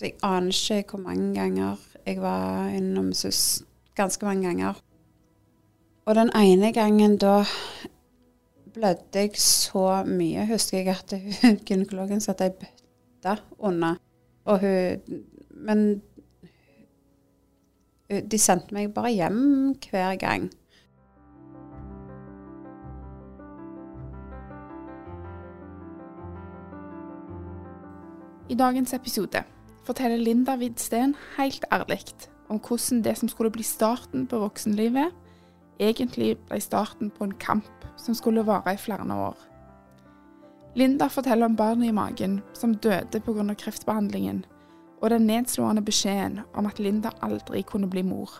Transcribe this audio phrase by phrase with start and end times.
[0.00, 3.62] Så jeg aner ikke hvor mange ganger jeg var innom SUS.
[3.94, 4.78] Ganske mange ganger.
[6.04, 7.44] Og den ene gangen da
[8.74, 11.12] blødde jeg så mye, husker jeg at
[11.68, 14.00] gynekologen satte ei bøtte under.
[14.44, 16.02] Og hun Men
[18.30, 20.50] de sendte meg bare hjem hver gang.
[28.48, 29.44] I dagens episode
[29.86, 32.04] forteller Linda Widsten helt ærlig
[32.50, 35.12] om hvordan det som skulle bli starten på voksenlivet,
[35.80, 39.36] egentlig ble starten på en kamp som skulle vare i flere år.
[40.74, 43.54] Linda forteller om barnet i magen som døde pga.
[43.54, 44.44] kreftbehandlingen,
[45.02, 48.30] og den nedslående beskjeden om at Linda aldri kunne bli mor.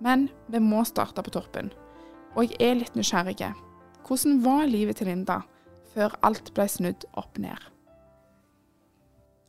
[0.00, 1.70] Men vi må starte på toppen,
[2.34, 3.52] og jeg er litt nysgjerrig.
[4.06, 5.42] Hvordan var livet til Linda
[5.94, 7.58] før alt ble snudd opp ned?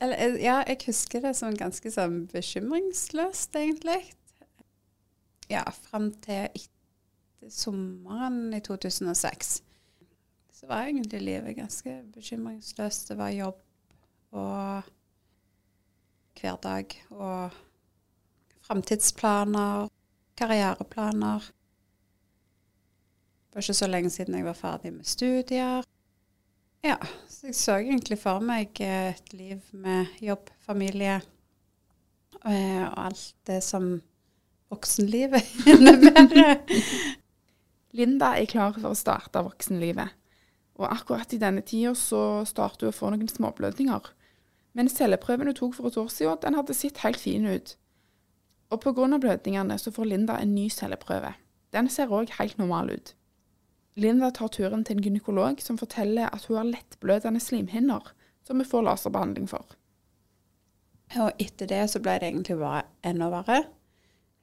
[0.01, 3.99] Eller, eh, ja, jeg husker det som ganske sånn bekymringsløst, egentlig.
[5.51, 9.61] Ja, fram til etter sommeren i 2006.
[10.53, 13.09] Så var egentlig livet ganske bekymringsløst.
[13.09, 13.61] Det var jobb
[14.31, 14.89] og
[16.41, 17.57] hverdag og
[18.65, 19.89] framtidsplaner,
[20.37, 21.49] karriereplaner.
[23.49, 25.83] Det var ikke så lenge siden jeg var ferdig med studier.
[26.85, 26.97] Ja,
[27.47, 31.17] jeg så egentlig for meg et liv med jobb, familie
[32.45, 33.95] eh, og alt det som
[34.71, 36.61] voksenlivet innebærer.
[37.97, 40.13] Linda er klar for å starte voksenlivet.
[40.79, 44.11] Og akkurat i denne tida så starter hun å få noen småblødninger.
[44.77, 47.75] Men celleprøven hun tok for et år siden, den hadde sett helt fin ut.
[48.71, 49.17] Og pga.
[49.19, 51.33] blødningene så får Linda en ny celleprøve.
[51.73, 53.15] Den ser òg helt normal ut.
[53.99, 58.13] Linda tar turen til en gynekolog som forteller at hun har lettblødende slimhinner,
[58.47, 59.65] som hun får laserbehandling for.
[61.19, 63.59] Og etter det så ble det egentlig bare enda verre.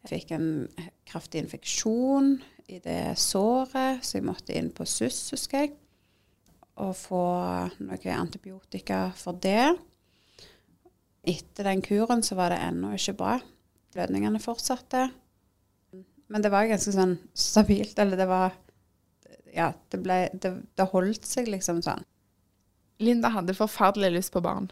[0.04, 0.48] Jeg fikk en
[1.08, 2.34] kraftig infeksjon
[2.68, 5.72] i det såret, så jeg måtte inn på SUS, husker jeg.
[6.78, 7.22] Og få
[7.82, 9.72] noe antibiotika for det.
[11.28, 13.38] Etter den kuren så var det ennå ikke bra.
[13.96, 15.08] Blødningene fortsatte.
[16.28, 18.52] Men det var ganske sånn stabilt, eller det var
[19.58, 22.04] Ja, det ble Det, det holdt seg liksom sånn.
[23.02, 24.70] Linda hadde forferdelig lyst på barn,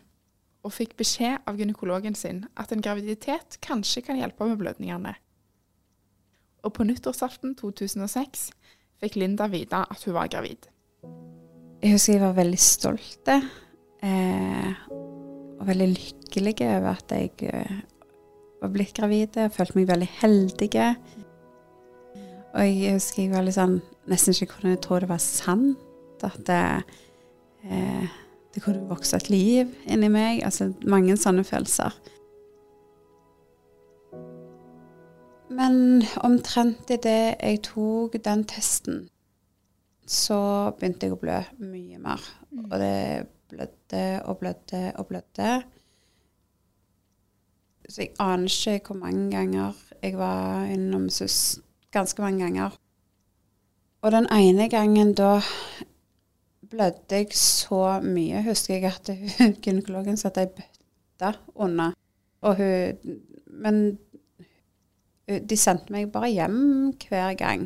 [0.67, 5.15] og fikk beskjed av gynekologen sin at en graviditet kanskje kan hjelpe med blødningene.
[6.67, 8.49] Og på nyttårsaften 2006
[9.03, 10.67] fikk Linda vite at hun var gravid.
[11.85, 17.77] Jeg husker jeg var veldig stolt eh, og veldig lykkelig over at jeg eh,
[18.63, 19.39] var blitt gravid.
[19.39, 20.71] Jeg følte meg veldig heldig.
[22.56, 25.83] Og jeg husker jeg var litt sånn nesten ikke kunne tro det var sant.
[26.25, 26.61] At det,
[27.69, 28.06] eh,
[28.55, 30.41] det kunne vokse et liv inni meg.
[30.47, 31.93] Altså mange sånne følelser.
[35.56, 39.06] Men omtrent idet jeg tok den testen,
[40.06, 42.25] så begynte jeg å blø mye mer.
[42.56, 45.53] Og det blødde og blødde og blødde.
[47.87, 51.61] Så jeg aner ikke hvor mange ganger jeg var innom SUS.
[51.93, 52.77] Ganske mange ganger.
[54.03, 55.41] Og den ene gangen da
[56.71, 61.95] blødde jeg så mye, husker jeg at hun, gynekologen satte ei bøtte under.
[62.41, 63.99] Og hun Men
[65.27, 67.65] de sendte meg bare hjem hver gang.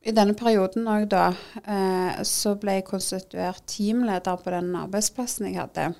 [0.00, 1.26] I denne perioden òg, da,
[1.60, 5.90] eh, så ble jeg konstituert teamleder på den arbeidsplassen jeg hadde.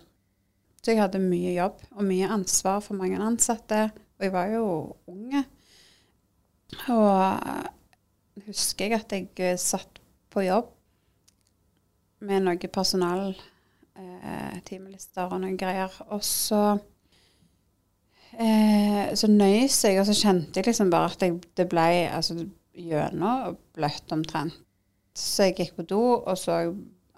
[0.81, 3.91] Så jeg hadde mye jobb og mye ansvar for mange ansatte.
[4.21, 4.65] Og jeg var jo
[5.09, 5.41] unge.
[6.93, 7.71] Og eh,
[8.51, 10.01] husker jeg at jeg eh, satt
[10.31, 10.69] på jobb
[12.29, 13.33] med noen personal,
[13.97, 14.75] eh,
[15.25, 15.95] og noen greier.
[16.13, 16.61] Og så
[18.37, 22.37] eh, så nøys jeg, og så kjente jeg liksom bare at jeg, det ble altså,
[22.77, 24.59] gjennom bløtt omtrent.
[25.17, 26.61] Så jeg gikk på do og så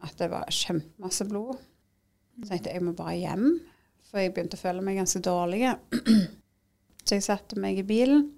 [0.03, 1.59] at det var kjempemasse blod.
[2.39, 3.51] Så tenkte jeg jeg må bare hjem,
[4.07, 5.67] for jeg begynte å føle meg ganske dårlig.
[7.03, 8.29] Så jeg satte meg i bilen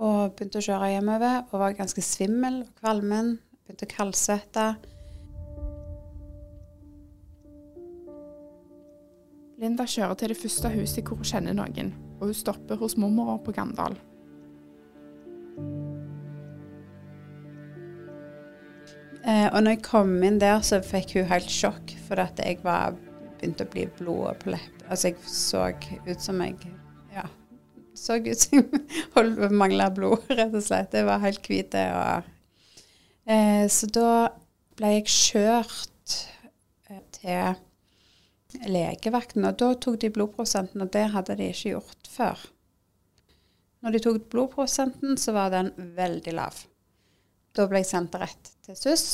[0.00, 3.34] og begynte å kjøre hjemover og var ganske svimmel og kvalmen.
[3.66, 4.66] Begynte å kaldsvette.
[9.60, 13.36] Linda kjører til det første huset hvor hun kjenner noen, og hun stopper hos mormora
[13.44, 13.98] på Gandal.
[19.20, 22.62] Eh, og når jeg kom inn der, så fikk hun helt sjokk, for at jeg
[22.64, 22.96] var
[23.40, 24.86] begynte å bli blod på leppene.
[24.88, 25.68] Altså, jeg så
[26.08, 26.79] ut som jeg.
[28.00, 28.62] Så ut som
[29.60, 30.94] mangla blod, rett og slett.
[30.96, 31.74] Jeg var helt hvit.
[31.76, 34.12] Eh, så da
[34.78, 36.14] ble jeg kjørt
[36.88, 42.46] eh, til legevakten, og da tok de blodprosenten, og det hadde de ikke gjort før.
[43.84, 46.64] Når de tok blodprosenten, så var den veldig lav.
[47.56, 49.06] Da ble jeg sendt rett til SUS.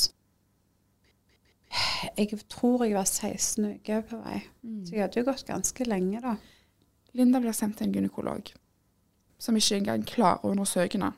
[2.15, 4.85] Jeg tror jeg var 16 uker på vei, mm.
[4.87, 6.37] så jeg hadde jo gått ganske lenge da.
[7.17, 8.53] Linda blir sendt til en gynekolog,
[9.39, 11.13] som ikke engang klarer å undersøke henne.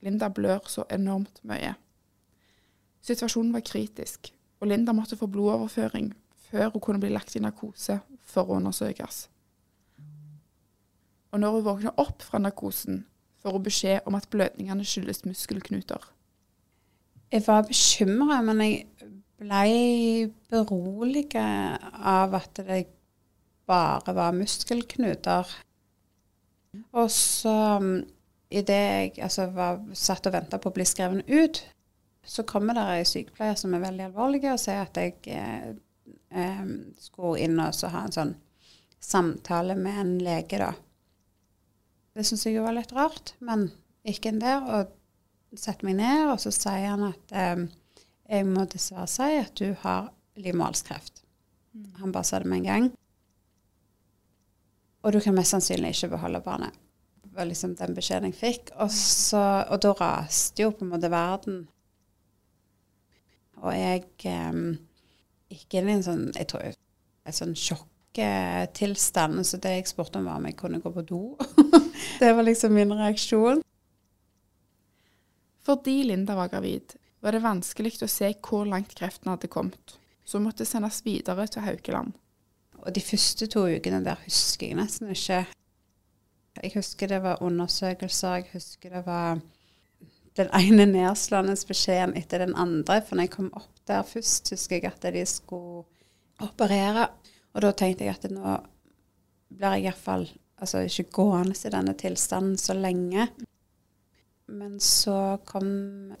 [0.00, 1.74] Linda blør så enormt mye.
[3.04, 6.12] Situasjonen var kritisk, og Linda måtte få blodoverføring
[6.50, 9.26] før hun kunne bli lagt i narkose for å undersøkes.
[11.30, 13.04] Og når hun våkner opp fra narkosen,
[13.40, 16.02] får hun beskjed om at blødningene skyldes muskelknuter.
[17.30, 22.84] Jeg var bekymra, men jeg ble beroliget av at det
[23.70, 25.46] bare var muskelknuter.
[26.94, 27.92] Og så um,
[28.50, 31.62] idet jeg altså, var satt og venta på å bli skrevet ut,
[32.26, 35.70] så kommer det ei sykepleier som er veldig alvorlig, og sier at jeg eh,
[36.36, 36.70] eh,
[37.00, 38.34] skulle inn og ha en sånn
[39.00, 40.74] samtale med en lege, da.
[42.14, 43.70] Det syns jeg jo var litt rart, men
[44.06, 44.66] gikk inn der.
[44.66, 44.96] og
[45.58, 47.64] setter meg ned, og så sier han at eh,
[48.30, 51.24] jeg må dessverre si at du har livmorhalskreft.
[51.74, 51.88] Mm.
[52.02, 52.90] Han bare sa det med en gang.
[55.00, 56.76] Og du kan mest sannsynlig ikke beholde barnet.
[57.22, 58.72] Det var liksom den beskjeden jeg fikk.
[58.82, 61.62] Og, så, og da raste jo på en måte verden.
[63.60, 64.60] Og jeg eh,
[65.52, 66.76] gikk inn i en sånn jeg tror,
[67.28, 69.44] en sånn sjokktilstand.
[69.46, 71.22] Så det jeg spurte om, var om jeg kunne gå på do.
[72.20, 73.64] det var liksom min reaksjon.
[75.64, 80.38] Fordi Linda var gravid, var det vanskelig å se hvor langt kreften hadde kommet, så
[80.38, 82.16] hun måtte sendes videre til Haukeland.
[82.84, 85.44] Og de første to ukene der husker jeg nesten ikke.
[86.60, 89.40] Jeg husker det var undersøkelser, jeg husker det var
[90.38, 91.56] den ene nedslående
[92.16, 93.00] etter den andre.
[93.02, 95.84] For når jeg kom opp der først, husker jeg at de skulle
[96.40, 97.08] operere.
[97.54, 98.56] Og da tenkte jeg at nå
[99.50, 100.28] blir jeg iallfall
[100.60, 103.28] altså ikke gående i denne tilstanden så lenge.
[104.50, 106.14] Men så kom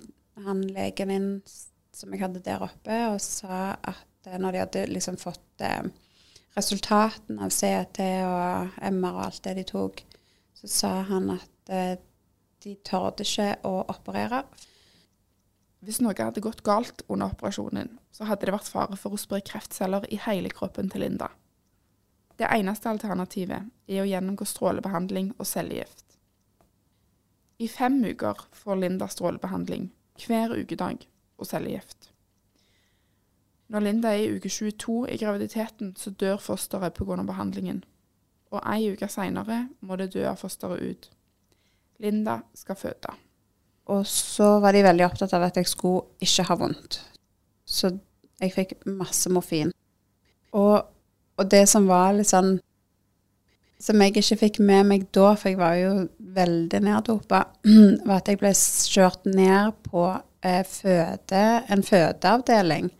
[0.44, 1.32] han legen inn
[1.94, 5.90] som jeg hadde der oppe, og sa at eh, når de hadde liksom fått eh,
[6.56, 10.02] resultatene av CT og MR og alt det de tok,
[10.60, 11.96] så sa han at eh,
[12.60, 14.42] de torde ikke å operere.
[15.80, 19.40] Hvis noe hadde gått galt under operasjonen, så hadde det vært fare for å spre
[19.40, 21.30] kreftceller i hele kroppen til Linda.
[22.36, 26.04] Det eneste alternativet er å gjennomgå strålebehandling og cellegift.
[27.60, 31.04] I fem uker får Linda strålebehandling hver ukedag
[31.40, 32.09] og cellegift.
[33.70, 37.22] Når Linda er i uke 22 i graviditeten, så dør fosteret pga.
[37.22, 37.84] behandlingen.
[38.50, 41.10] Og ei uke seinere må det dø av fosteret ut.
[42.00, 43.14] Linda skal føde.
[43.86, 46.98] Og så var de veldig opptatt av at jeg skulle ikke ha vondt.
[47.66, 47.92] Så
[48.40, 49.70] jeg fikk masse morfin.
[50.52, 50.82] Og,
[51.36, 52.56] og det som var litt sånn
[53.80, 55.92] som jeg ikke fikk med meg da, for jeg var jo
[56.36, 57.44] veldig neddopa,
[58.06, 60.04] var at jeg ble kjørt ned på
[60.44, 62.90] eh, føde, en fødeavdeling.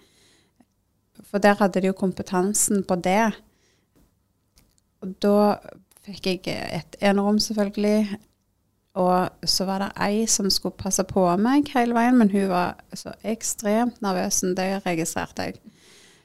[1.30, 3.30] For der hadde de jo kompetansen på det.
[5.00, 5.36] Og da
[6.04, 8.18] fikk jeg et enerom, selvfølgelig.
[9.00, 12.80] Og så var det ei som skulle passe på meg hele veien, men hun var
[12.96, 14.42] så ekstremt nervøs.
[14.56, 15.60] Det registrerte jeg.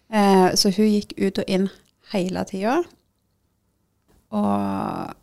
[0.10, 1.70] Eh, så hun gikk ut og inn
[2.14, 2.80] hele tida.
[4.34, 5.14] Og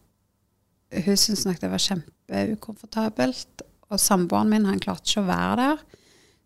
[0.93, 3.67] hun syntes nok det var kjempeukomfortabelt.
[3.93, 5.83] Og samboeren min han klarte ikke å være der,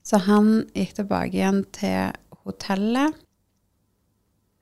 [0.06, 3.14] så han gikk tilbake igjen til hotellet.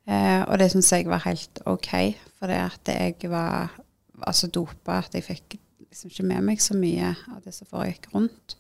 [0.05, 1.91] Eh, og det syns jeg var helt OK,
[2.39, 3.73] for det at jeg var,
[4.21, 5.57] altså så dopa at jeg fikk
[5.89, 8.57] liksom ikke med meg så mye av det som foregikk rundt.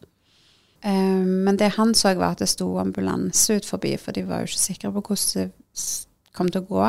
[0.84, 4.44] Eh, men det han så, var at det sto ambulanse ut forbi, for de var
[4.44, 5.88] jo ikke sikre på hvordan det
[6.34, 6.86] kom til å gå.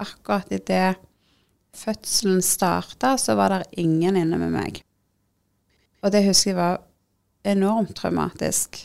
[0.00, 0.96] akkurat idet
[1.76, 4.82] fødselen starta, så var det ingen inne med meg.
[6.02, 6.80] Og det husker jeg var
[7.44, 8.84] enormt traumatisk.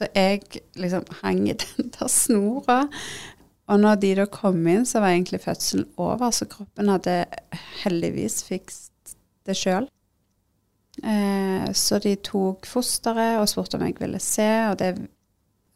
[0.00, 2.86] Så jeg liksom hang i den der snora.
[3.70, 7.22] Og når de da kom inn, så var egentlig fødselen over, så kroppen hadde
[7.84, 9.14] heldigvis fikst
[9.46, 9.86] det sjøl.
[11.04, 14.94] Eh, så de tok fosteret og spurte om jeg ville se, og det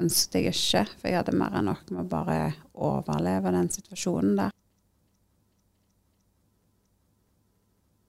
[0.03, 2.39] ønsket jeg ikke, for jeg hadde mer enn nok med å bare
[2.75, 4.57] overleve den situasjonen der.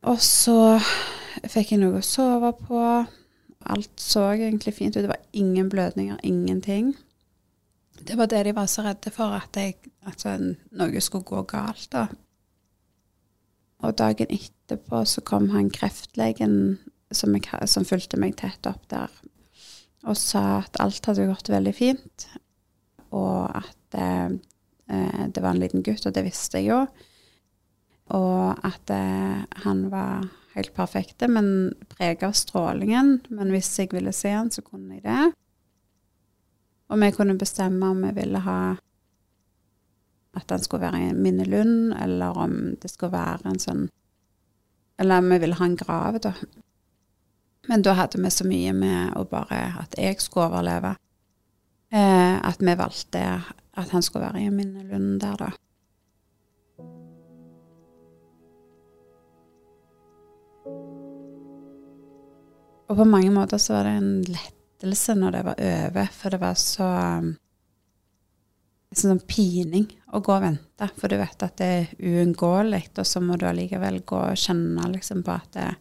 [0.05, 0.79] Og så
[1.49, 2.81] fikk jeg noe å sove på.
[3.65, 5.01] Alt så egentlig fint ut.
[5.01, 6.93] Det var ingen blødninger, ingenting.
[8.05, 10.25] Det var det de var så redde for, at, jeg, at
[10.75, 11.87] noe skulle gå galt.
[11.91, 12.07] da.
[13.83, 16.77] Og dagen etterpå så kom han kreftlegen
[17.11, 19.11] som, jeg, som fulgte meg tett opp der,
[20.05, 22.27] og sa at alt hadde gått veldig fint,
[23.15, 24.35] og at eh,
[24.85, 26.81] det var en liten gutt, og det visste jeg jo.
[28.13, 33.19] Og at eh, han var helt perfekte, men prega av strålingen.
[33.29, 35.31] Men hvis jeg ville se han, så kunne jeg det.
[36.89, 38.59] Og vi kunne bestemme om vi ville ha
[40.35, 43.85] at han skulle være en minnelund, eller om det skulle være en sånn
[44.99, 46.31] Eller om vi ville ha en grav, da.
[47.67, 50.93] Men da hadde vi så mye med å bare at jeg skulle overleve,
[51.91, 53.23] eh, at vi valgte
[53.75, 55.49] at han skulle være i en minnelund der, da.
[62.85, 66.41] Og på mange måter så var det en lettelse når det var over, for det
[66.41, 66.89] var så
[67.21, 67.31] um,
[68.95, 73.21] sånn pining å gå og vente, for du vet at det er uunngåelig, og så
[73.23, 75.71] må du allikevel gå og kjenne liksom på at det,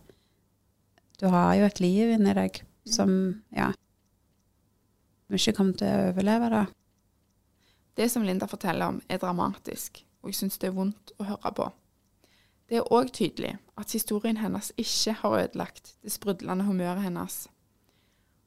[1.20, 2.58] du har jo et liv inni deg
[2.90, 3.12] som
[3.54, 3.70] ja,
[5.28, 6.64] du ikke kommer til å overleve, da.
[7.94, 11.54] Det som Linda forteller om, er dramatisk, og jeg syns det er vondt å høre
[11.54, 11.68] på.
[12.68, 17.44] Det er òg tydelig at historien hennes ikke har ødelagt det sprudlende humøret hennes.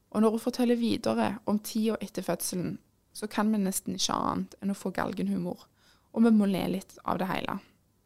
[0.10, 2.78] Og når hun forteller videre om tida etter fødselen,
[3.14, 5.68] så kan vi nesten ikke annet enn å få galgenhumor,
[6.14, 7.58] og vi må le litt av det hele.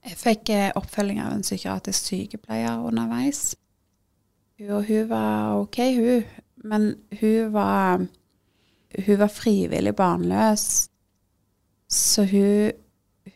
[0.02, 3.52] Jeg fikk eh, oppfølging av en psykiatrisk sykepleier underveis.
[4.58, 6.24] Hun, hun var OK, hun,
[6.64, 6.88] men
[7.20, 8.06] hun var,
[9.06, 10.66] hun var frivillig barnløs.
[11.92, 12.72] Så hun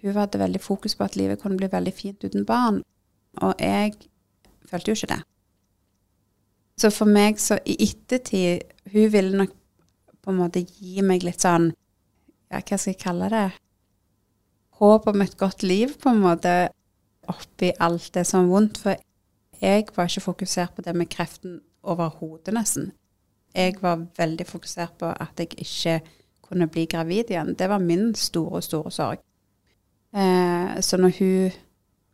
[0.02, 2.82] hun hadde veldig fokus på at livet kunne bli veldig fint uten barn.
[3.42, 3.94] Og jeg
[4.70, 5.22] følte jo ikke det.
[6.80, 9.54] Så for meg så i ettertid Hun ville nok
[10.22, 11.70] på en måte gi meg litt sånn
[12.52, 13.46] Ja, hva skal jeg kalle det?
[14.76, 16.52] Håp om et godt liv, på en måte,
[17.32, 18.80] oppi alt det som er vondt.
[18.84, 19.00] For
[19.62, 22.92] jeg var ikke fokusert på det med kreften overhodet, nesten.
[23.56, 25.96] Jeg var veldig fokusert på at jeg ikke
[26.44, 27.56] kunne bli gravid igjen.
[27.56, 29.24] Det var min store, store sorg.
[30.16, 31.56] Eh, så når hun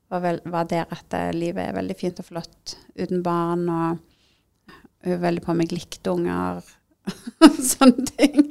[0.10, 4.76] var, vel, var, der at eh, livet er veldig fint og flott uten barn, og
[5.06, 6.62] hun er veldig på meg likte unger
[7.72, 8.44] Sånne ting.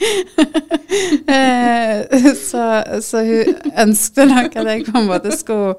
[1.36, 2.64] eh, så,
[3.04, 5.76] så, hun ønsket nok at jeg på en måte skulle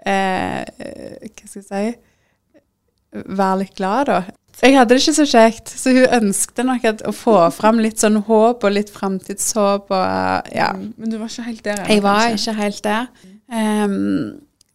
[0.00, 4.22] eh, Hva skal jeg si Være litt glad, da.
[4.62, 8.02] Jeg hadde det ikke så kjekt, så hun ønsket nok at, å få fram litt
[8.02, 9.90] sånn håp og litt framtidshåp.
[9.90, 10.70] Og, ja.
[10.76, 11.86] Mm, men du var ikke helt der?
[11.90, 12.52] Jeg var kanskje?
[12.52, 13.08] ikke helt der.
[13.54, 13.96] Um,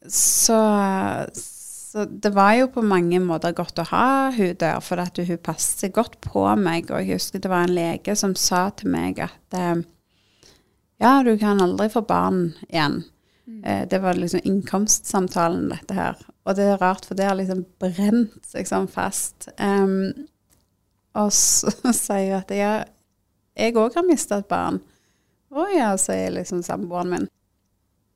[0.06, 0.60] så,
[1.34, 5.44] så, det var jo på mange måter godt å ha hun der, for at hun
[5.44, 6.92] passet godt på meg.
[6.92, 9.86] Og jeg husker det var en lege som sa til meg at um,
[11.00, 13.02] ja, du kan aldri få barn igjen.
[13.50, 13.62] Mm.
[13.66, 16.22] Uh, det var liksom innkomstsamtalen, dette her.
[16.46, 19.50] Og det er rart, for det har liksom brent seg sånn fast.
[19.58, 20.30] Um,
[21.18, 24.80] og så sier hun at jeg òg har mista et barn.
[25.50, 27.28] Å ja, sier liksom samboeren min.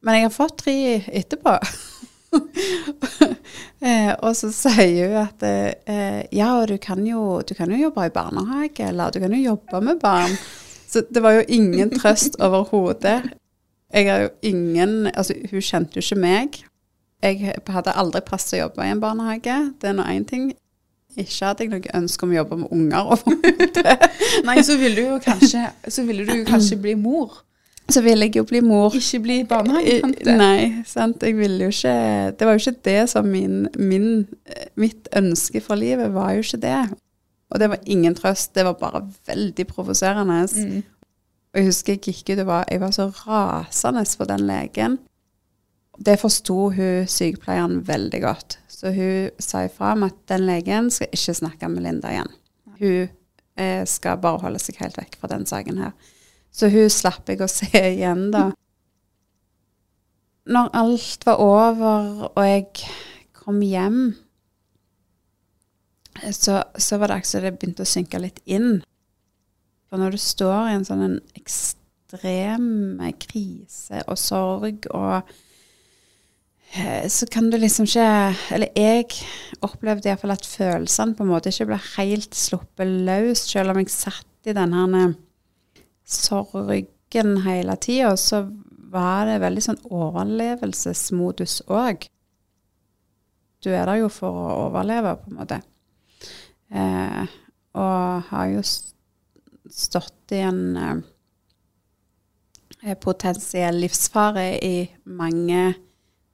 [0.04, 0.78] Men jeg har fått tre
[1.16, 1.56] etterpå.
[3.88, 8.10] eh, og så sier hun at eh, ja, du kan, jo, du kan jo jobbe
[8.10, 10.36] i barnehage, eller du kan jo jobbe med barn.
[10.90, 13.22] Så det var jo ingen trøst overhodet.
[13.94, 16.60] Jeg har jo ingen Altså, hun kjente jo ikke meg.
[17.24, 19.56] Jeg hadde aldri plass til å jobbe i en barnehage.
[19.80, 20.52] Det er nå én ting.
[21.14, 23.14] Ikke hadde jeg noe ønske om å jobbe med unger.
[24.48, 27.44] Nei, så ville du jo kanskje, så ville du kanskje bli mor.
[27.92, 28.96] Så ville jeg jo bli mor.
[28.98, 30.36] Ikke bli barnehagetante.
[30.40, 31.24] Nei, sant.
[31.24, 31.96] Jeg ville jo ikke
[32.40, 34.26] Det var jo ikke det som min, min,
[34.80, 36.78] Mitt ønske for livet var jo ikke det.
[37.54, 38.56] Og det var ingen trøst.
[38.56, 40.42] Det var bare veldig provoserende.
[40.56, 40.84] Mm.
[41.54, 44.98] Og jeg husker jeg gikk ut og var, jeg var så rasende på den legen.
[46.02, 48.58] Det forsto hun sykepleieren veldig godt.
[48.68, 52.34] Så hun sa ifra om at den legen skal ikke snakke med Linda igjen.
[52.80, 53.12] Hun
[53.62, 55.94] eh, skal bare holde seg helt vekk fra den saken her.
[56.54, 58.48] Så hun slapp jeg å se igjen, da.
[60.50, 62.66] Når alt var over og jeg
[63.38, 64.02] kom hjem,
[66.34, 68.82] så, så var det akkurat det begynte å synke litt inn.
[69.94, 75.34] For når du står i en sånn en ekstrem krise og sorg og
[76.74, 79.06] Eh, så kan du liksom ikke Eller jeg
[79.62, 83.94] opplevde iallfall at følelsene på en måte ikke ble helt sluppet løs, selv om jeg
[83.94, 85.14] satt i den her
[86.04, 88.42] sorgen hele tida, så
[88.94, 92.08] var det veldig sånn overlevelsesmodus òg.
[93.64, 95.62] Du er der jo for å overleve, på en måte.
[96.74, 97.38] Eh,
[97.80, 98.66] og har jo
[99.74, 100.78] stått i en
[102.82, 104.76] eh, potensiell livsfare i
[105.06, 105.74] mange,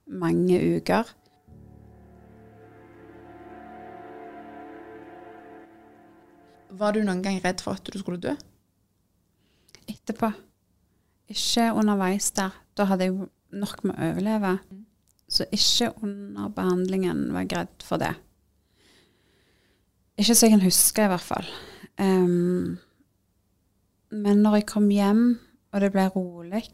[0.06, 1.16] mange uker.
[6.80, 8.36] Var du noen gang redd for at du skulle dø?
[9.90, 10.30] Etterpå.
[11.30, 12.54] Ikke underveis der.
[12.76, 14.54] Da hadde jeg nok med å overleve.
[15.30, 18.14] Så ikke under behandlingen var jeg redd for det.
[20.20, 21.50] Ikke så jeg kan huske, i hvert fall.
[22.00, 22.78] Um,
[24.10, 25.24] men når jeg kom hjem,
[25.70, 26.64] og det ble rolig,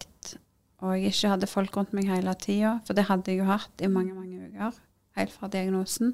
[0.80, 3.84] og jeg ikke hadde folk rundt meg hele tida, for det hadde jeg jo hatt
[3.84, 4.78] i mange, mange uker,
[5.16, 6.12] helt fra diagnosen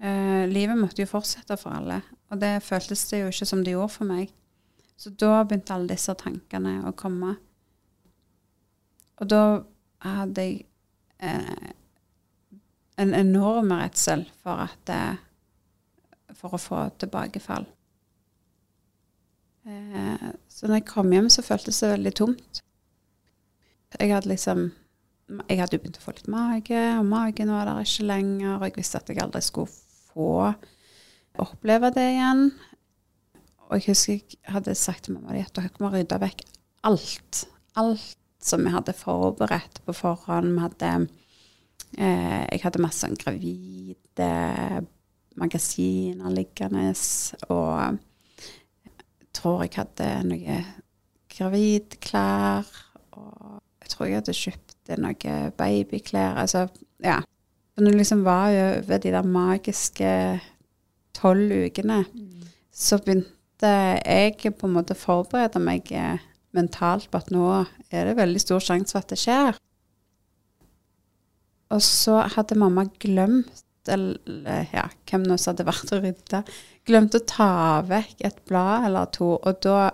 [0.00, 2.00] eh, Livet måtte jo fortsette for alle,
[2.32, 4.32] og det føltes det jo ikke som det gjorde for meg.
[4.96, 7.34] Så da begynte alle disse tankene å komme.
[9.20, 9.42] Og da
[10.04, 10.64] hadde jeg
[11.18, 11.72] eh,
[13.00, 15.22] en enorm redsel for at eh,
[16.34, 17.66] For å få tilbakefall.
[19.64, 22.62] Eh, så når jeg kom hjem, så føltes det veldig tomt.
[24.00, 24.72] Jeg hadde liksom
[25.48, 28.58] Jeg hadde jo begynt å få litt mage, og magen var der ikke lenger.
[28.58, 29.72] Og jeg visste at jeg aldri skulle
[30.12, 30.52] få
[31.40, 32.42] oppleve det igjen.
[33.70, 36.44] Og jeg husker jeg hadde sagt til mamma at dere må rydde vekk
[36.84, 37.46] alt.
[37.80, 40.58] Alt som vi hadde forberedt på forhånd.
[40.60, 40.92] Hadde,
[41.96, 44.28] eh, jeg hadde masse sånn gravide
[45.40, 46.92] magasiner liggende,
[47.48, 48.13] og jeg
[49.44, 50.58] tror jeg hadde noe
[51.34, 52.68] gravidklær,
[53.18, 56.38] og jeg tror jeg hadde kjøpt noe babyklær.
[56.40, 56.66] Altså,
[57.04, 57.20] ja.
[57.76, 60.10] Når det liksom var over de der magiske
[61.14, 62.46] tolv ukene, mm.
[62.72, 63.72] så begynte
[64.06, 66.22] jeg på en måte å forberede meg eh,
[66.54, 67.48] mentalt på at nå
[67.90, 69.60] er det veldig stor sjanse for at det skjer.
[71.74, 76.42] Og så hadde mamma glemt, eller ja, hvem nå som hadde vært og rydda,
[76.88, 77.52] glemte å ta
[77.88, 79.34] vekk et blad eller to.
[79.36, 79.90] Og da,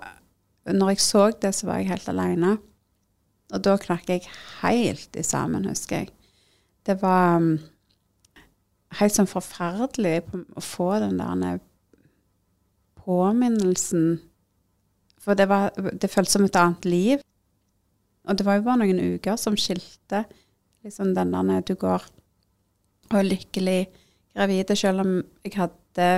[0.70, 2.56] når jeg så det, så var jeg helt aleine.
[3.50, 4.28] Og da knakk jeg
[4.60, 6.12] helt i sammen, husker jeg.
[6.86, 7.56] Det var um,
[9.00, 10.20] helt sånn forferdelig
[10.56, 11.58] å få den der
[13.00, 14.20] påminnelsen
[15.20, 17.24] for det, var, det føltes som et annet liv.
[18.28, 20.24] Og det var jo bare noen uker som skilte
[20.84, 22.06] liksom den der du går
[23.10, 23.80] og lykkelig
[24.34, 24.76] gravide.
[24.76, 26.08] Selv om jeg hadde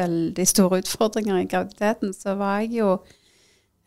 [0.00, 2.90] veldig store utfordringer i graviditeten, så var jeg jo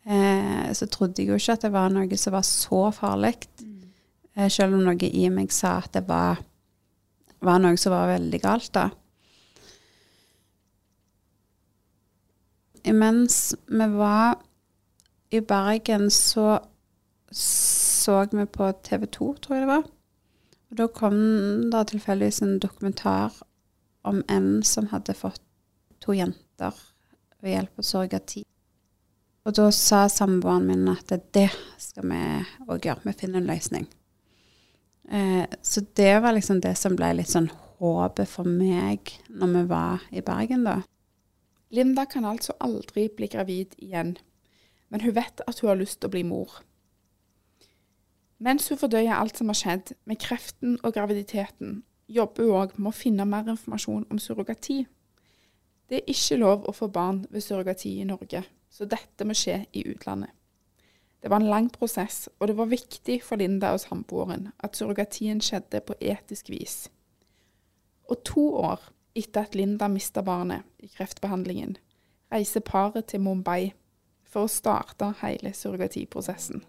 [0.06, 3.36] eh, Så trodde jeg jo ikke at det var noe som var så farlig.
[3.60, 3.88] Mm.
[4.36, 6.42] Eh, selv om noe i meg sa at det var,
[7.40, 8.90] var noe som var veldig galt, da.
[12.84, 14.36] imens vi var
[15.30, 16.58] i Bergen, så
[17.34, 19.86] så vi på TV 2, tror jeg det var.
[20.74, 21.18] Og da kom
[21.70, 23.30] det tilfeldigvis en dokumentar
[24.02, 25.38] om en som hadde fått
[26.02, 26.74] to jenter
[27.38, 28.42] ved hjelp av surrogati.
[29.46, 31.46] Og da sa samboeren min at det
[31.78, 32.24] skal vi
[32.66, 33.04] òg gjøre.
[33.06, 33.86] Vi finner en løsning.
[35.14, 39.64] Eh, så det var liksom det som ble litt sånn håpet for meg når vi
[39.70, 40.80] var i Bergen, da.
[41.70, 44.16] Linda kan altså aldri bli gravid igjen,
[44.90, 46.64] men hun vet at hun har lyst til å bli mor.
[48.44, 51.78] Mens hun fordøyer alt som har skjedd med kreften og graviditeten,
[52.12, 54.82] jobber hun òg med å finne mer informasjon om surrogati.
[55.88, 59.62] Det er ikke lov å få barn ved surrogati i Norge, så dette må skje
[59.72, 60.32] i utlandet.
[61.24, 65.40] Det var en lang prosess, og det var viktig for Linda og samboeren at surrogatien
[65.40, 66.90] skjedde på etisk vis.
[68.12, 68.82] Og to år
[69.16, 71.78] etter at Linda mista barnet i kreftbehandlingen,
[72.28, 73.72] reiser paret til Mumbai
[74.28, 76.60] for å starte hele surrogatiprosessen.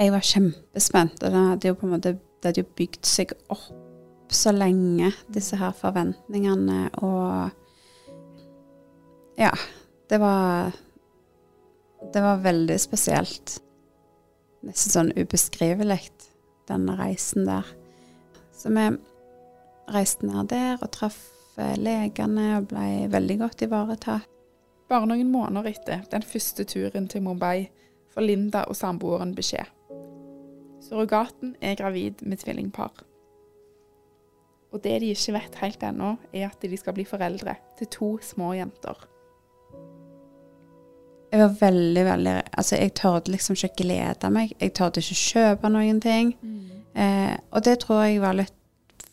[0.00, 4.52] Jeg var kjempespent, og det hadde jo måte det hadde jo bygd seg opp så
[4.54, 7.50] lenge, disse her forventningene og
[9.36, 9.52] Ja.
[10.08, 10.72] Det var
[12.12, 13.60] Det var veldig spesielt.
[14.64, 16.10] Nesten sånn ubeskrivelig
[16.66, 17.66] denne reisen der.
[18.56, 18.86] Så vi
[19.92, 21.18] reiste ned der og traff
[21.58, 24.26] eh, legene og ble veldig godt ivaretatt.
[24.88, 27.68] Bare noen måneder etter den første turen til Mumbai
[28.14, 29.68] får Linda og samboeren beskjed.
[30.90, 33.04] Surrogaten er gravid med tvillingpar.
[34.74, 38.08] Og det de ikke vet helt ennå, er at de skal bli foreldre til to
[38.26, 39.06] små jenter.
[41.30, 44.54] Jeg var veldig, veldig Altså, jeg torde liksom ikke glede meg.
[44.58, 46.34] Jeg torde ikke kjøpe noen ting.
[46.42, 46.70] Mm.
[46.98, 48.56] Eh, og det tror jeg var litt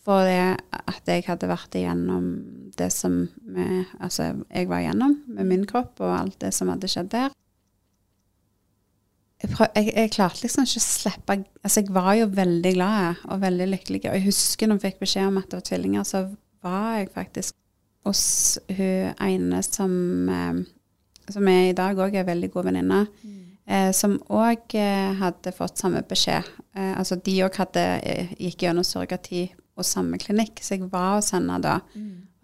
[0.01, 2.31] for det at jeg hadde vært igjennom
[2.77, 6.89] det som vi, altså, jeg var igjennom med min kropp, og alt det som hadde
[6.89, 7.35] skjedd der.
[9.37, 13.23] Jeg, prøv, jeg, jeg klarte liksom ikke å slippe Altså, jeg var jo veldig glad
[13.27, 14.01] og veldig lykkelig.
[14.09, 16.23] Og jeg husker når jeg fikk beskjed om at det var tvillinger, så
[16.65, 17.57] var jeg faktisk
[18.07, 18.23] hos
[18.77, 19.93] hun ene som,
[20.31, 20.61] eh,
[21.29, 23.01] som er i dag òg er veldig god venninne.
[23.67, 26.47] Eh, som òg eh, hadde fått samme beskjed.
[26.73, 31.33] Eh, altså de òg eh, gikk gjennom surrogati og samme klinikk, så jeg var hos
[31.35, 31.81] henne da.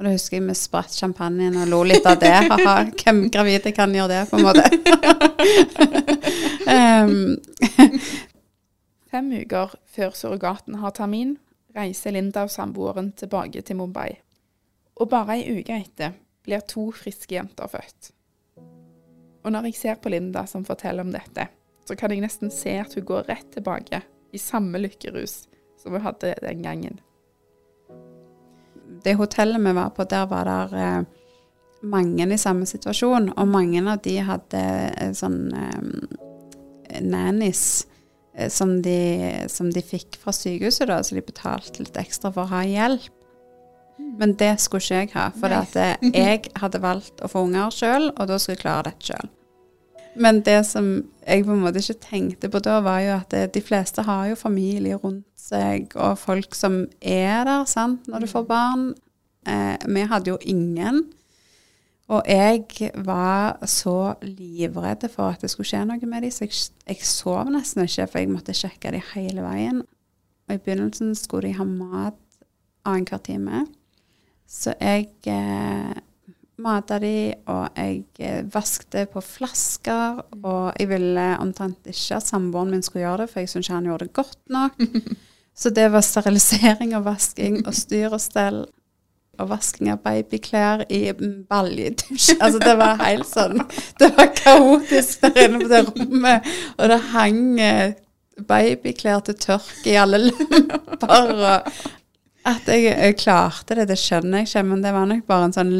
[0.03, 2.33] Og da husker jeg vi spratt champagnen og lo litt av det.
[2.51, 4.65] Haha, hvem gravide kan gjøre det, på en måte.
[6.67, 7.93] um,
[9.13, 11.37] Fem uker før surrogaten har termin,
[11.71, 14.09] reiser Linda og samboeren tilbake til Mumbai.
[14.99, 18.11] Og bare ei uke etter blir to friske jenter født.
[18.59, 21.47] Og når jeg ser på Linda som forteller om dette,
[21.87, 24.03] så kan jeg nesten se at hun går rett tilbake
[24.35, 25.45] i samme lykkerus
[25.79, 26.99] som hun hadde den gangen.
[29.03, 31.01] Det hotellet vi var på, der var det eh,
[31.83, 37.65] mange i samme situasjon, og mange av de hadde eh, sånn eh, nannies
[38.35, 42.45] eh, som, de, som de fikk fra sykehuset, da, så de betalte litt ekstra for
[42.45, 43.11] å ha hjelp.
[44.17, 48.11] Men det skulle ikke jeg ha, for eh, jeg hadde valgt å få unger sjøl,
[48.13, 49.31] og da skulle jeg klare dette sjøl.
[50.15, 50.89] Men det som
[51.23, 54.37] jeg på en måte ikke tenkte på da, var jo at de fleste har jo
[54.37, 58.87] familie rundt seg, og folk som er der sant, når du får barn.
[59.47, 61.03] Eh, vi hadde jo ingen.
[62.11, 66.57] Og jeg var så livredd for at det skulle skje noe med dem, så jeg,
[66.89, 69.81] jeg sov nesten ikke, for jeg måtte sjekke dem hele veien.
[70.47, 72.19] Og i begynnelsen skulle de ha mat
[72.83, 73.63] annenhver time.
[74.47, 75.95] Så jeg eh,
[76.61, 80.21] mata de, og jeg eh, vaskte på flasker.
[80.41, 83.79] Og jeg ville omtrent ikke at samboeren min skulle gjøre det, for jeg syntes ikke
[83.79, 84.85] han gjorde det godt nok.
[85.63, 88.63] Så det var sterilisering og vasking og styr og stell.
[89.41, 91.07] Og vasking av babyklær i
[91.49, 92.35] baljedusj.
[92.37, 93.63] Altså, det var helt sånn
[93.97, 96.49] Det var kaotisk der inne på det rommet.
[96.77, 97.95] Og det hang eh,
[98.49, 101.33] babyklær til tørk i alle lepper.
[101.33, 101.73] Og
[102.43, 105.55] at jeg, jeg klarte det, det skjønner jeg ikke, men det var nok bare en
[105.55, 105.73] sånn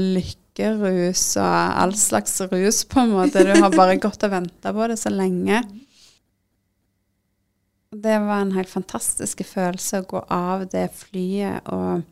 [0.54, 3.44] lykkerus og all slags rus, på en måte.
[3.44, 5.64] Du har bare gått og venta på det så lenge.
[7.92, 12.04] Det var en helt fantastisk følelse å gå av det flyet og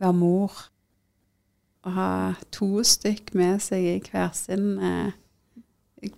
[0.00, 0.50] være mor.
[1.84, 5.12] Å ha to stykk med seg i hver sin eh,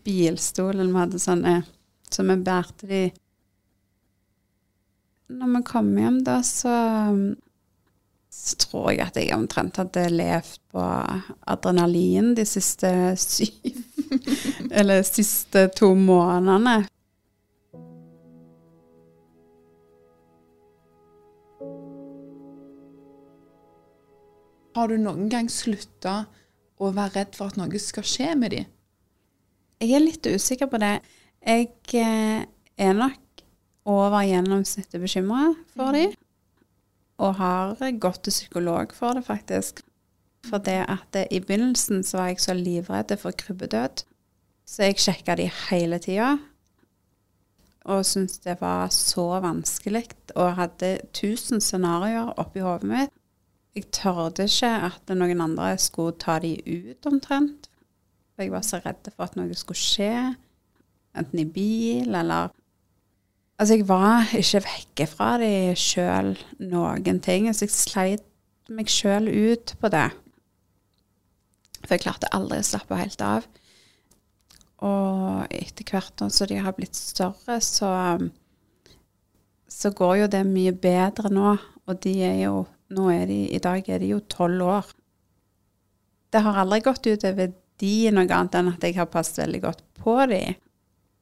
[0.04, 0.78] bilstol.
[0.78, 1.62] Vi hadde sånne
[2.08, 3.10] Så vi bærte de
[5.26, 6.70] Når vi kom hjem, da, så
[8.36, 10.82] så tror jeg at jeg omtrent hadde levd på
[11.48, 13.82] adrenalin de siste syv
[14.78, 16.84] Eller siste to månedene.
[24.76, 26.26] Har du noen gang slutta
[26.76, 28.68] å være redd for at noe skal skje med dem?
[29.80, 30.98] Jeg er litt usikker på det.
[31.40, 32.44] Jeg eh,
[32.76, 33.42] er nok
[33.88, 36.12] over gjennomsnittet bekymra for dem.
[37.18, 39.80] Og har gått til psykolog for det, faktisk.
[40.46, 44.04] For det at det, i begynnelsen så var jeg så livredd for krybbedød.
[44.66, 46.36] Så jeg sjekka de hele tida.
[47.86, 50.08] Og syntes det var så vanskelig.
[50.34, 53.14] Og hadde tusen scenarioer oppi hodet mitt.
[53.76, 57.68] Jeg tørde ikke at noen andre skulle ta de ut, omtrent.
[58.38, 60.12] Jeg var så redd for at noe skulle skje.
[61.16, 62.52] Enten i bil eller
[63.56, 67.48] Altså, jeg var ikke vekke fra de sjøl noen ting.
[67.54, 68.26] Så jeg sleit
[68.68, 70.08] meg sjøl ut på det.
[71.86, 73.46] For jeg klarte aldri å slappe helt av.
[74.84, 77.90] Og etter hvert som de har blitt større, så,
[79.72, 81.56] så går jo det mye bedre nå.
[81.86, 84.90] Og de er jo nå er de, I dag er de jo tolv år.
[86.30, 89.82] Det har aldri gått utover de noe annet enn at jeg har passet veldig godt
[89.98, 90.42] på de.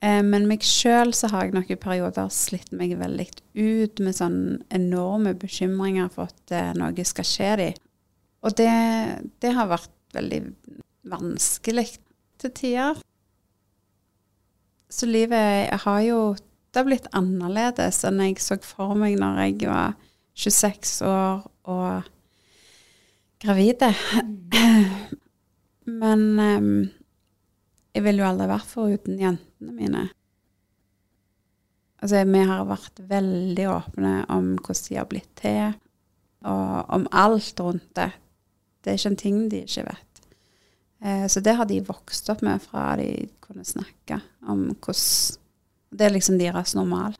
[0.04, 4.16] Eh, men meg sjøl så har jeg nok i perioder slitt meg veldig ut med
[4.18, 7.68] sånne enorme bekymringer for at eh, noe skal skje de.
[8.44, 8.72] Og det,
[9.40, 10.42] det har vært veldig
[11.08, 11.86] vanskelig
[12.42, 13.00] til tider.
[14.92, 16.34] Så livet har jo
[16.74, 19.92] Det har blitt annerledes enn jeg så for meg når jeg var
[20.34, 22.08] 26 år og
[23.44, 23.92] gravide.
[26.02, 26.90] Men um,
[27.94, 30.08] jeg ville jo aldri vært foruten jentene mine.
[32.02, 35.76] Altså, vi har vært veldig åpne om hvordan de har blitt til,
[36.44, 38.10] og om alt rundt det.
[38.84, 40.20] Det er ikke en ting de ikke vet.
[41.04, 43.08] Eh, så det har de vokst opp med fra de
[43.44, 45.40] kunne snakke om hvordan
[45.94, 47.14] Det er liksom deres normal.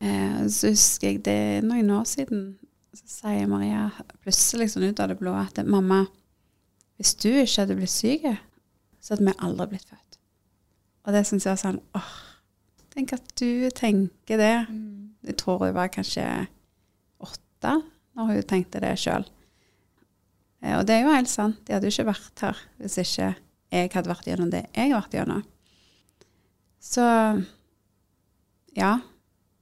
[0.00, 2.58] Eh, så husker jeg det noen år siden
[2.92, 3.88] Så sier Maria
[4.22, 6.04] plutselig liksom ut av det blå at mamma,
[6.96, 8.26] hvis du ikke hadde blitt syk,
[9.00, 10.18] så hadde vi aldri blitt født.
[11.06, 12.14] Og det syns jeg var sånn åh,
[12.92, 14.54] tenk at du tenker det.
[15.28, 16.24] Jeg tror hun var kanskje
[17.24, 17.74] åtte
[18.18, 19.26] når hun tenkte det sjøl.
[20.74, 21.60] Og det er jo helt sant.
[21.64, 23.28] De hadde jo ikke vært her hvis ikke
[23.68, 25.44] jeg hadde vært gjennom det jeg har vært gjennom.
[26.82, 27.04] Så
[28.78, 28.98] ja.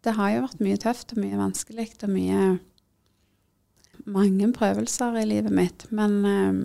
[0.06, 2.40] Det har jo vært mye tøft og mye vanskelig og mye
[4.06, 5.86] Mange prøvelser i livet mitt.
[5.90, 6.58] Men um,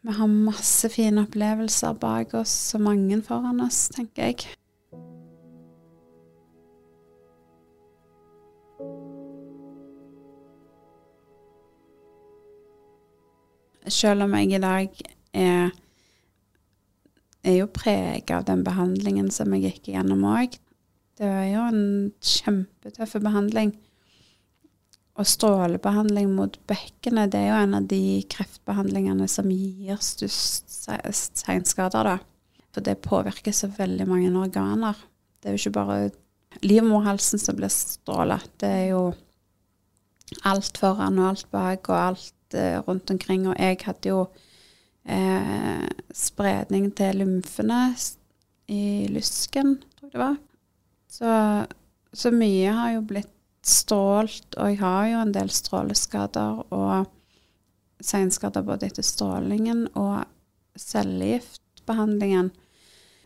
[0.00, 4.48] vi har masse fine opplevelser bak oss og mange foran oss, tenker jeg.
[13.90, 15.70] Selv om jeg i dag er
[17.44, 20.58] er jo preget av den behandlingen som jeg gikk igjennom òg.
[21.20, 21.84] Det var jo en
[22.24, 23.72] kjempetøff behandling.
[25.20, 28.02] Og strålebehandling mot bekkenet, det er jo en av de
[28.32, 30.70] kreftbehandlingene som gir størst
[31.36, 32.16] seinskader, da.
[32.70, 34.96] For det påvirker så veldig mange organer.
[35.40, 35.98] Det er jo ikke bare
[36.64, 38.38] livmorhalsen som blir stråla.
[38.60, 39.02] Det er jo
[40.46, 43.48] alt foran og alt bak og alt eh, rundt omkring.
[43.50, 44.20] Og jeg hadde jo
[45.04, 47.82] eh, spredning til lymfene
[48.70, 50.38] i lysken, tror jeg det var.
[51.10, 51.30] Så,
[52.14, 53.32] så, mye har jo blitt
[53.66, 57.10] strålt, og jeg har jo en del stråleskader og
[58.00, 60.24] senskader både etter strålingen og
[60.80, 62.50] cellegiftbehandlingen,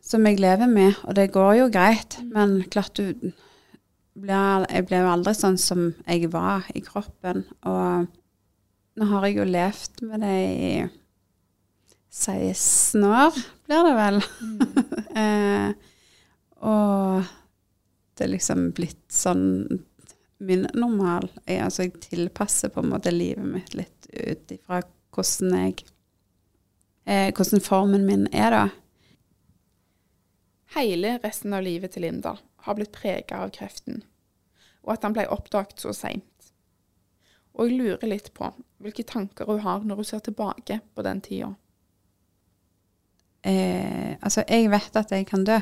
[0.05, 0.99] som jeg lever med.
[1.07, 2.33] Og det går jo greit, mm.
[2.35, 3.31] men klart du
[4.15, 7.45] blir, Jeg ble jo aldri sånn som jeg var i kroppen.
[7.67, 8.11] Og
[8.95, 10.75] nå har jeg jo levd med det i
[12.15, 14.21] 16 år, blir det vel.
[14.43, 14.61] Mm.
[15.23, 15.71] eh,
[16.63, 17.33] og
[18.15, 19.83] det er liksom blitt sånn
[20.47, 21.29] min normal.
[21.45, 24.83] Jeg, altså, jeg tilpasser på en måte livet mitt litt ut ifra
[25.15, 25.85] hvordan jeg
[27.07, 28.65] eh, Hvordan formen min er, da.
[30.75, 34.03] Hele resten av livet til Linda har blitt prega av kreften,
[34.83, 36.49] og at han ble oppdaget så seint.
[37.55, 38.49] Og jeg lurer litt på
[38.83, 41.53] hvilke tanker hun har når hun ser tilbake på den tida
[43.47, 45.61] eh, Altså, jeg vet at jeg kan dø.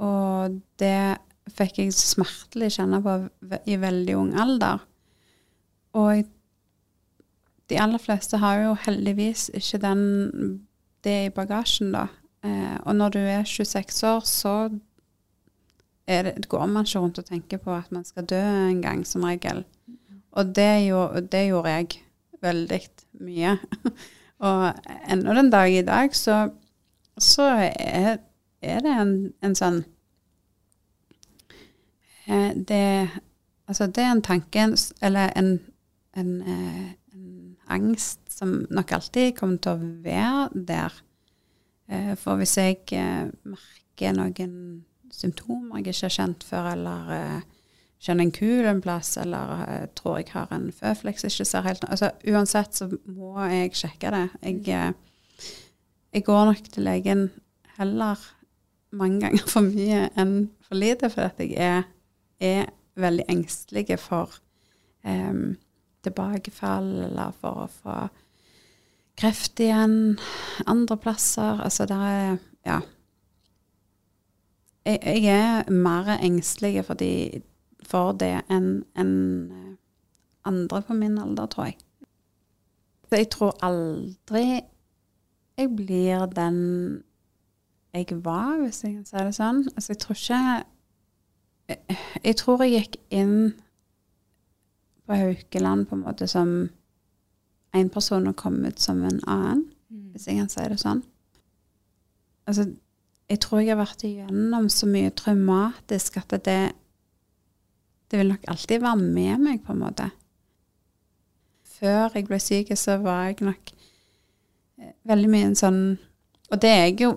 [0.00, 1.20] Og det
[1.56, 3.16] fikk jeg smertelig kjenne på
[3.68, 4.84] i veldig ung alder.
[5.98, 6.28] Og
[7.70, 10.04] de aller fleste har jo heldigvis ikke den,
[11.06, 12.06] det i bagasjen, da.
[12.44, 14.54] Eh, og når du er 26 år, så
[16.10, 19.26] det, går man ikke rundt og tenker på at man skal dø en gang, som
[19.26, 19.62] regel.
[20.32, 22.00] Og det, jo, det gjorde jeg
[22.42, 22.80] veldig
[23.22, 23.58] mye.
[24.46, 24.64] og
[25.10, 26.48] ennå den dag i dag så
[27.20, 28.18] så er,
[28.62, 29.82] er det en, en sånn
[32.30, 33.08] det,
[33.68, 34.66] altså det er en tanke,
[35.02, 35.60] eller en,
[36.16, 41.00] en, eh, en, angst, som nok alltid kommer til å være der.
[41.90, 42.82] Eh, for hvis jeg
[43.42, 44.56] merker noen
[45.10, 47.14] symptomer jeg ikke har kjent før, eller
[48.00, 52.12] kjenner en kul en plass, eller tror jeg har en føfleks ikke ser helt altså
[52.30, 54.26] Uansett så må jeg sjekke det.
[54.40, 54.94] Jeg
[56.12, 57.28] jeg går nok til legen
[57.78, 58.18] heller
[58.90, 61.84] mange ganger for mye enn for lite, for at jeg er,
[62.40, 64.34] er veldig engstelige for
[65.04, 65.56] um,
[66.04, 67.96] tilbakefall eller for å få
[69.20, 70.18] kreft igjen
[70.66, 71.60] andre plasser.
[71.64, 72.80] Altså det er Ja.
[74.84, 77.42] Jeg, jeg er mer engstelig for, de,
[77.84, 79.78] for det enn en
[80.44, 81.76] andre på min alder, tror jeg.
[83.08, 84.62] Så jeg tror aldri
[85.58, 86.58] jeg blir den
[87.94, 89.64] jeg var, hvis jeg kan si det sånn.
[89.74, 90.42] Altså, jeg tror ikke
[91.70, 93.52] jeg, tror jeg gikk inn
[95.06, 96.52] på Haukeland på en måte som
[97.76, 100.10] en person og kom ut som en annen, mm.
[100.12, 101.02] hvis jeg kan si det sånn.
[102.50, 102.66] Altså,
[103.30, 106.60] jeg tror jeg har vært igjennom så mye traumatisk at det,
[108.10, 110.08] det vil nok alltid være med meg, på en måte.
[111.78, 113.70] Før jeg ble syk, så var jeg nok
[115.08, 115.82] veldig mye en sånn
[116.50, 117.10] Og det er jeg jo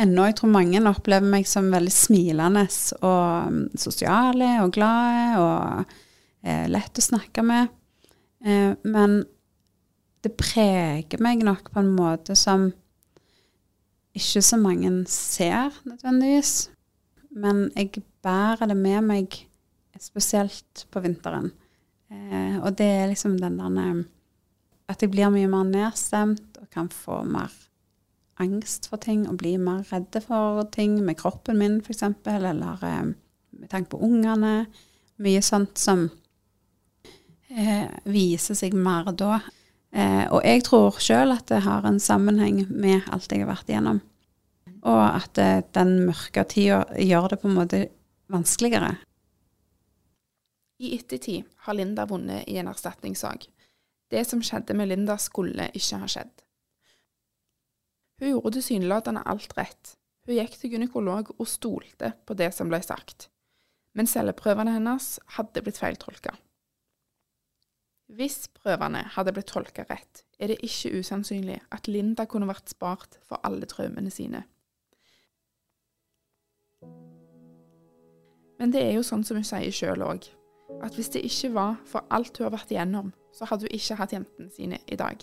[0.00, 0.26] ennå.
[0.28, 2.64] Jeg tror mange opplever meg som veldig smilende
[3.00, 5.92] og um, sosiale og glade og
[6.44, 7.70] eh, lett å snakke med.
[8.44, 9.20] Eh, men
[10.24, 12.70] det preger meg nok på en måte som
[14.16, 16.70] ikke så mange ser nødvendigvis.
[17.30, 19.38] Men jeg bærer det med meg,
[20.00, 21.50] spesielt på vinteren.
[22.10, 24.04] Eh, og det er liksom den der
[24.88, 27.52] At jeg blir mye mer nedstemt og kan få mer
[28.40, 33.12] angst for ting og blir mer redde for ting med kroppen min, f.eks., eller eh,
[33.60, 34.66] med tanke på ungene.
[35.20, 36.06] Mye sånt som
[37.50, 39.40] eh, viser seg mer da.
[39.90, 43.70] Eh, og jeg tror sjøl at det har en sammenheng med alt jeg har vært
[43.70, 44.00] igjennom.
[44.80, 47.84] Og at eh, den mørke tida gjør det på en måte
[48.30, 48.94] vanskeligere.
[50.80, 53.44] I ettertid har Linda vunnet i en erstatningssak.
[54.10, 56.32] Det som skjedde med Linda, skulle ikke ha skjedd.
[58.20, 59.96] Hun gjorde tilsynelatende alt rett.
[60.28, 63.30] Hun gikk til gynekolog og stolte på det som ble sagt.
[63.96, 66.36] Men celleprøvene hennes hadde blitt feiltolka.
[68.10, 73.20] Hvis prøvene hadde blitt tolka rett, er det ikke usannsynlig at Linda kunne vært spart
[73.26, 74.42] for alle traumene sine.
[78.60, 80.26] Men det er jo sånn som hun sier sjøl òg,
[80.84, 83.96] at hvis det ikke var for alt hun har vært igjennom, så hadde hun ikke
[84.02, 85.22] hatt jentene sine i dag.